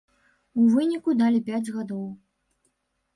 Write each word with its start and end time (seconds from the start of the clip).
У 0.61 0.69
выніку 0.75 1.13
далі 1.19 1.39
пяць 1.49 1.73
гадоў. 1.75 2.01